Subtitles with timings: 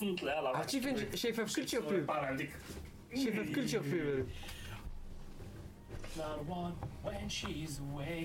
[0.00, 0.54] Mutlayalar.
[0.56, 2.08] Hafifin şey hafif yapıyor.
[3.38, 3.54] of culture.
[3.54, 4.22] hafif yapıyor böyle.
[6.16, 8.24] Not one when she's away.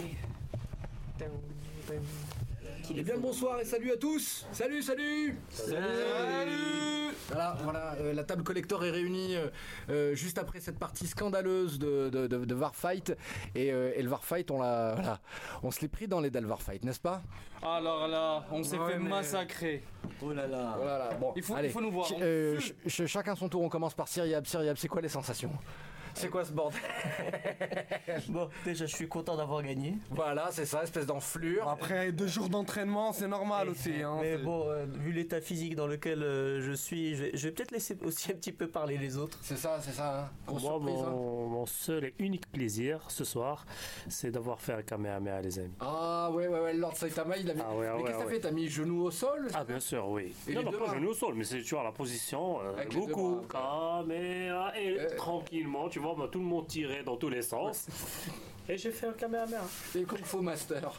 [1.19, 1.31] Dun,
[1.87, 2.05] dun.
[2.95, 5.75] Eh bien bonsoir et salut à tous Salut, salut Salut
[7.27, 9.47] Voilà, voilà euh, la table collector est réunie euh,
[9.89, 13.15] euh, juste après cette partie scandaleuse de, de, de, de Warfight.
[13.55, 15.19] Et, euh, et le Warfight, on l'a, voilà,
[15.63, 17.21] on se l'est pris dans les dalles Warfight, n'est-ce pas?
[17.61, 19.83] Alors là, on s'est Ouais, fait mais- massacrer.
[20.21, 20.75] Oh là là.
[20.77, 21.69] Voilà, bon, Il faut- allez.
[21.69, 22.07] il faut nous voir.
[22.07, 24.45] Ch- euh, ch- ch- chacun son tour, on commence par Syriab.
[24.45, 25.51] Syriab, c'est quoi les sensations?
[26.15, 26.79] C'est quoi ce bordel
[28.29, 29.95] Bon, déjà, je suis content d'avoir gagné.
[30.11, 31.67] Voilà, c'est ça, espèce d'enflure.
[31.67, 34.01] Après deux jours d'entraînement, c'est normal aussi.
[34.01, 37.47] Hein, Mais bon, euh, vu l'état physique dans lequel euh, je suis, je vais, je
[37.47, 39.37] vais peut-être laisser aussi un petit peu parler les autres.
[39.41, 40.21] C'est ça, c'est ça.
[40.21, 40.29] Hein.
[40.47, 41.11] Grosse Moi, surprise, hein.
[41.11, 43.65] mon, seul et unique plaisir ce soir,
[44.09, 45.73] c'est d'avoir fait un Kamehameha, les amis.
[45.79, 47.61] Ah ouais, ouais, ouais, Lord Saitama, il a mis.
[47.65, 48.33] Ah ouais, mais ouais, qu'est-ce que t'as ouais.
[48.33, 48.39] fait?
[48.41, 49.47] T'as mis genou au sol?
[49.53, 50.33] Ah, bien sûr, oui.
[50.47, 53.41] Et non, non, pas genou au sol, mais c'est tu vois la position, euh, beaucoup.
[53.49, 55.15] bras, Kamehameha, et Euh.
[55.15, 57.87] tranquillement, tu vois, bah, tout le monde tirait dans tous les sens.
[58.69, 59.61] Et j'ai fait un Kamehameha.
[59.95, 60.89] Et Kung Fu Master.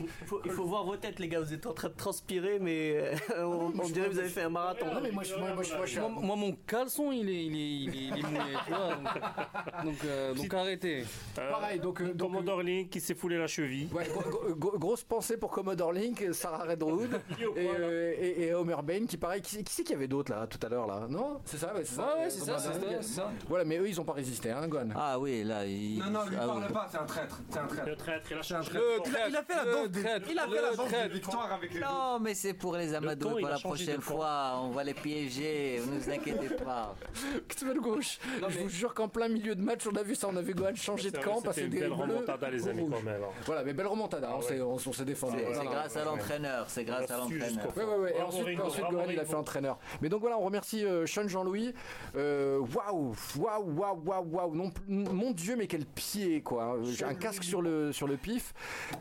[0.00, 1.40] Il faut, il faut voir vos têtes, les gars.
[1.40, 2.96] Vous êtes en train de transpirer, mais
[3.36, 4.86] euh, on, moi, on je dirait que vous avez fait un marathon.
[4.86, 7.88] Non, mais moi, je, moi, moi, je, moi, mon caleçon, il est, il est, il
[7.88, 8.88] est, il est mouillé, tu vois.
[8.94, 11.04] Donc, donc, euh, donc arrêtez.
[11.38, 12.00] Euh, Pareil, donc.
[12.00, 13.88] euh, donc Commodore Link qui s'est foulé la cheville.
[13.92, 17.10] Ouais, gro- gro- gro- grosse pensée pour Commodore Link, Sarah Redwood
[17.56, 19.42] et, euh, et, et Homer Bain qui pareil.
[19.42, 21.40] Qui, qui c'est qu'il y avait d'autres là tout à l'heure là Non?
[21.44, 22.14] C'est ça, ouais, c'est ça.
[22.16, 23.30] Ouais, ouais, c'est ça, c'est ça, c'est ça.
[23.48, 24.88] Voilà, mais eux ils ont pas résisté, hein, Gon.
[24.94, 25.98] Ah oui, là, il.
[25.98, 27.40] Non, non, lui ah, parle pas, c'est un traître.
[27.50, 27.88] C'est un traître.
[27.88, 28.70] Le traître, il a changé.
[28.72, 30.74] Le de traître, il a fait la le danse des- traître, il a fait la
[30.76, 34.60] danse victoires avec les Non, mais c'est pour les il pour la prochaine fois.
[34.62, 36.94] On va les piéger, ne vous inquiétez pas.
[37.48, 38.18] Qu'est-ce que tu gauche
[38.48, 40.54] Je vous jure qu'en plein milieu de match, on a vu ça, on a vu
[40.54, 43.22] Gohan changer de camp, passer des une belle remontada, les amis, quand même.
[43.22, 43.26] hein.
[43.46, 44.60] Voilà, mais belle remontada, Ah on s'est-
[45.04, 45.38] défendu.
[45.54, 47.76] C'est grâce à l'entraîneur, c'est grâce à l'entraîneur.
[47.76, 48.14] Ouais, ouais, ouais.
[48.18, 49.78] Et ensuite, ensuite Gohan, il a fait entraîneur.
[50.00, 51.72] Mais donc voilà, on remercie euh, Sean Jean-Louis.
[52.16, 54.70] Euh, Waouh, waouh, waouh, waouh, waouh.
[54.88, 56.76] Mon Dieu, mais quel pied, quoi.
[56.84, 58.54] J'ai un casque sur le, sur le pif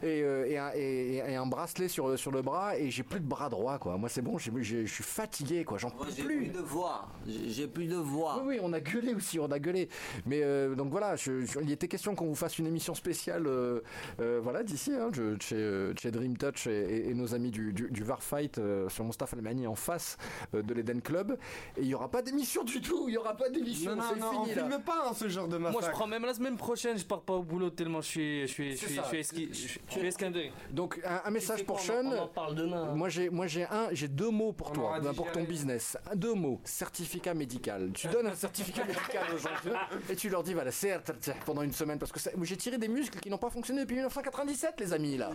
[0.03, 3.19] et, euh, et, un, et- et un bracelet sur, sur le bras et j'ai plus
[3.19, 3.97] de bras droit, quoi.
[3.97, 4.51] Moi, c'est bon, je
[4.85, 5.77] suis fatigué, quoi.
[5.77, 6.37] J'en peux j'ai plus.
[6.37, 7.07] plus de voix.
[7.27, 8.37] J'ai plus de voix.
[8.41, 9.89] Oui, oui, on a gueulé aussi, on a gueulé.
[10.25, 13.47] Mais euh, donc voilà, je- je- il était question qu'on vous fasse une émission spéciale,
[13.47, 13.81] euh,
[14.19, 17.73] euh, voilà, d'ici, hein, je- chez, chez Dream Touch et, et- et nos amis du,
[17.73, 20.17] du, du Varfight euh, sur Mustafa Almani en face
[20.53, 21.37] euh, de l'Eden Club.
[21.77, 24.03] Et il n'y aura pas d'émission du tout, il n'y aura pas d'émission, Non, non,
[24.13, 24.53] c'est non, on là.
[24.53, 25.79] filme pas hein, ce genre de massacre.
[25.81, 28.07] Moi, je prends même la semaine prochaine, je pars pas au boulot d'autre tellement je
[28.07, 29.01] suis, je suis, je C'est suis, ça.
[29.03, 30.51] je suis, esqui- je suis- je suis esquindé.
[30.71, 32.05] Donc un, un message pour quoi, Sean.
[32.05, 32.93] on en- parle demain.
[32.93, 35.97] Moi j'ai moi j'ai un j'ai deux mots pour On toi ben, pour ton business
[36.15, 39.49] deux mots certificat médical tu donnes un certificat médical aux gens
[40.09, 40.97] et tu leur dis voilà c'est
[41.45, 43.95] pendant une semaine parce que ça- j'ai tiré des muscles qui n'ont pas fonctionné depuis
[43.95, 45.31] 1997 les amis là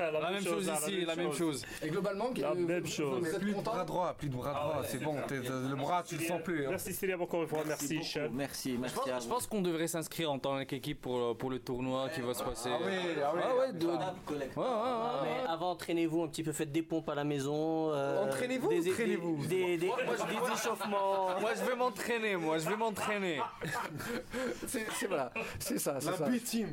[0.00, 1.64] La même chose hein, ici, la même chose.
[1.82, 3.20] et globalement La euh, même chose.
[3.20, 5.16] vous êtes Plus de bras droit, plus de bras droit, c'est bon.
[5.30, 6.64] Le bras, tu le sens plus.
[6.66, 6.70] hein.
[6.70, 8.02] Merci Célia encore une fois, merci.
[8.04, 8.28] Sean.
[8.32, 12.08] Merci, Je merci je pense qu'on devrait s'inscrire en tant qu'équipe pour, pour le tournoi
[12.14, 12.70] qui va se passer.
[12.72, 12.92] Ah oui,
[13.22, 13.40] ah oui.
[13.44, 13.88] Ah ouais, de-
[14.56, 17.90] Ah, mais avant, entraînez-vous un petit peu, faites des pompes à la maison.
[17.92, 21.38] euh, Entraînez-vous des- ou des- traînez-vous des, des, des échauffements.
[21.40, 23.40] Moi je vais m'entraîner, moi je vais m'entraîner.
[24.66, 26.68] c'est c'est- voilà c'est ça c'est La ça B-team.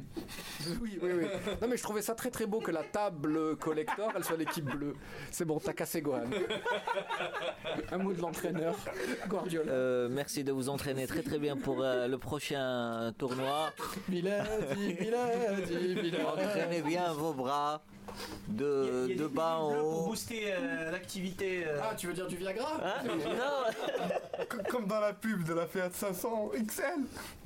[0.82, 1.26] oui oui oui
[1.62, 4.66] non mais je trouvais ça très très beau que la table collector elle soit l'équipe
[4.66, 4.96] bleue
[5.32, 6.24] c'est bon t'as cassé Gohan
[7.92, 8.76] un mot de l'entraîneur
[9.28, 13.72] Guardiola Euh, merci de vous entraîner très très bien pour euh, le prochain tournoi.
[14.88, 16.12] Miladi.
[16.26, 17.82] Entraînez bien vos bras
[18.48, 21.64] de, Il y a de bas en pour booster euh, l'activité.
[21.66, 21.80] euh.
[21.82, 22.78] Ah, tu veux dire du Viagra?
[22.84, 23.04] Hein?
[23.16, 26.84] Non, Comme dans la pub de la Fiat 500 XL.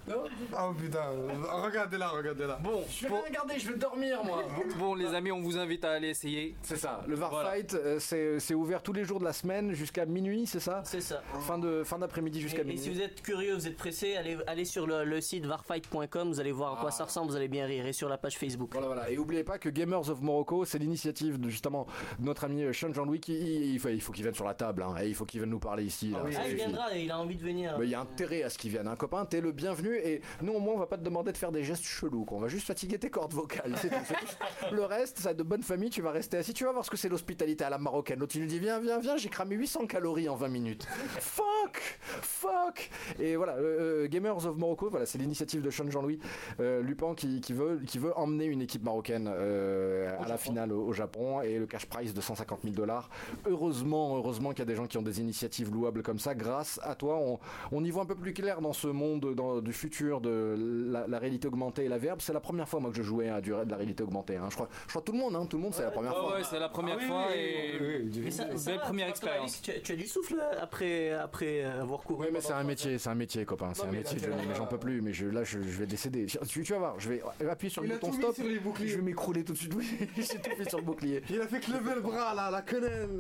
[0.08, 0.24] Non
[0.58, 1.28] Oh putain, euh,
[1.66, 2.56] regardez-la, regardez-la.
[2.56, 4.42] Bon, Je vais bon, rien regarder, je vais dormir moi.
[4.80, 6.56] bon, les amis, on vous invite à aller essayer.
[6.64, 7.50] C'est ça, le Var Voilà.
[7.52, 10.82] Fight, euh, c'est c'est ouvert tous les jours de la semaine jusqu'à minuit, c'est ça?
[10.86, 11.22] C'est ça.
[11.42, 12.80] Fin de fin d'après-midi jusqu'à Et, et minuit.
[12.82, 16.40] si vous êtes curieux, vous êtes pressé, allez, allez sur le, le site varfight.com, vous
[16.40, 17.86] allez voir à quoi ça ressemble, vous allez bien rire.
[17.86, 18.70] Et sur la page Facebook.
[18.72, 19.10] Voilà, voilà.
[19.10, 21.86] Et n'oubliez pas que Gamers of Morocco, c'est l'initiative de justement
[22.20, 24.84] notre ami euh, Sean Jean-Louis qui il, il faut, il qu'il vienne sur la table.
[24.84, 24.96] hein.
[25.02, 26.12] Et il faut qu'il vienne nous parler ici.
[26.12, 26.20] là.
[26.26, 27.76] Ah, il viendra, il a envie de venir.
[27.80, 28.88] Mais il y a intérêt à ce qu'il vienne.
[28.88, 29.96] Un copain, t'es le bienvenu.
[29.98, 32.26] Et nous, au moins, on va pas te demander de faire des gestes chelous.
[32.26, 32.38] quoi.
[32.38, 33.74] On va juste fatiguer tes cordes vocales.
[33.82, 34.76] c'est tout, c'est tout.
[34.76, 36.54] Le reste, ça de bonne famille, tu vas rester assis.
[36.54, 38.20] Tu vas voir ce que c'est l'hospitalité à la marocaine.
[38.20, 40.88] L'autre, tu lui dis Viens, viens, viens, j'ai cramé 800 calories en 20 minutes.
[41.20, 42.90] Fuck Fuck
[43.20, 46.20] Et voilà, euh, euh, Gamers of Morocco, voilà, c'est l'initiative de Sean Jean-Louis
[46.60, 50.72] euh, Lupin qui, qui veut, qui veut emmener une équipe marocaine euh, à la finale
[50.72, 53.10] au, au Japon et le cash prize de 150 000 dollars.
[53.48, 56.36] Heureusement, heureusement qu'il y a des gens qui ont des initiatives louables comme ça.
[56.36, 57.40] Grâce à toi, on,
[57.72, 60.56] on y voit un peu plus clair dans ce monde dans- du futur de
[60.92, 62.20] la, la réalité augmentée et la verbe.
[62.22, 64.36] C'est la première fois moi que je jouais à du, de la réalité augmentée.
[64.38, 64.48] hein.
[64.50, 66.20] Je crois, je crois tout le monde, hein, tout le monde, c'est la première Ouais,
[66.22, 66.34] fois.
[66.38, 67.72] ouais, c'est la première Ah oui, fois oui, et.
[67.80, 69.62] oui, oui, du- Mais ça- Belle ça va, première expérience.
[69.62, 72.26] Tu, as- tu as du souffle euh, après, après euh, avoir couru.
[72.26, 73.72] Oui, mais c'est un métier, c'est un métier, copain.
[73.74, 74.18] C'est un mais métier.
[74.20, 75.02] là, je- là, mais j'en peux plus.
[75.02, 76.26] Mais je, là, je, je vais décéder.
[76.26, 77.00] Tu, tu vas voir.
[77.00, 78.36] Je vais appuyer sur le bouton stop.
[78.36, 78.88] sur les boucliers.
[78.90, 79.74] Je vais m'écrouler tout de suite.
[79.76, 79.88] Oui,
[80.32, 81.24] j'ai tout fait sur le bouclier.
[81.30, 83.20] Il a fait que lever le bras là, la quenelle.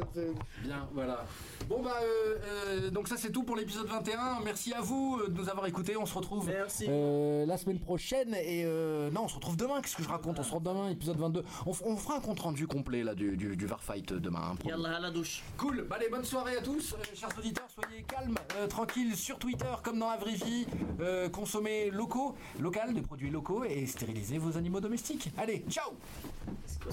[0.63, 1.25] Bien, voilà.
[1.69, 2.37] Bon bah, euh,
[2.85, 4.39] euh, donc ça c'est tout pour l'épisode 21.
[4.43, 5.97] Merci à vous euh, de nous avoir écoutés.
[5.97, 6.85] On se retrouve Merci.
[6.89, 9.81] euh, la semaine prochaine et euh, non, on se retrouve demain.
[9.81, 10.39] Qu'est-ce que je raconte?
[10.39, 11.43] On se retrouve demain, épisode 22.
[11.65, 14.51] On, fera un compte rendu complet là du, du, du Varfight demain.
[14.53, 14.55] hein.
[14.65, 15.43] Yallah à la douche.
[15.57, 19.37] Cool, bah allez, bonne soirée à tous, euh, chers auditeurs, soyez calmes, euh, tranquilles sur
[19.39, 20.65] Twitter comme dans la vraie vie,
[20.99, 25.29] Euh, consommez locaux, local, des produits locaux et stérilisez vos animaux domestiques.
[25.37, 25.91] Allez, ciao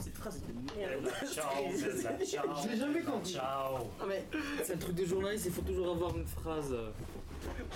[0.03, 1.49] Cette phrase de merde Ciao,
[2.27, 2.45] ciao.
[2.63, 3.33] Je l'ai jamais compris.
[3.35, 3.79] Ciao.
[4.09, 4.25] Mais,
[4.63, 6.73] C'est le truc des journalistes, il faut toujours avoir une phrase.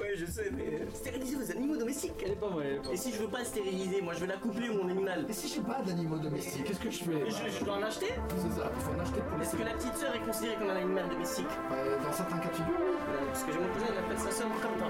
[0.00, 0.86] ouais, je sais, mais.
[0.94, 2.12] Stériliser vos animaux domestiques.
[2.24, 4.14] Elle est pas mal, elle est pas Et si je veux pas le stériliser, moi
[4.14, 5.26] je vais l'accoupler mon animal.
[5.28, 7.30] Et si j'ai pas d'animaux domestiques, qu'est-ce que je fais?
[7.30, 9.74] Je, je dois en acheter C'est ça, il faut en acheter pour Est-ce que la
[9.74, 11.46] petite sœur est considérée comme un animal domestique?
[11.72, 12.96] Euh, Dans certains cas de figure, oui.
[13.08, 14.88] Euh, Parce que j'ai mon cousin, il appelle sa sœur comme toi.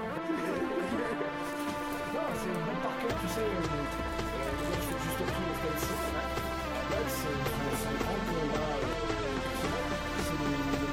[2.09, 3.41] Non, c'est une bonne parquet, tu sais.
[3.41, 6.28] Euh, euh, je fais juste le
[6.89, 7.29] prix
[10.41, 10.88] au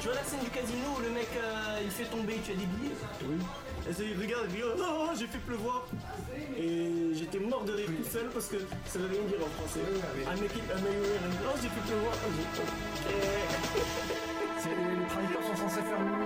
[0.00, 2.52] Tu vois la scène du casino où le mec euh, il fait tomber, et tu
[2.52, 3.36] as des billets Oui.
[3.88, 5.86] Et ça, il regarde, il dit oh, oh, j'ai fait pleuvoir.
[6.56, 9.80] Et j'étais mort de rire tout seul parce que ça veut rien dire en français.
[10.26, 12.12] Un mec oh j'ai fait pleuvoir.
[12.14, 12.62] Oh, oh.
[14.58, 16.19] C'est le traducteur sont censés faire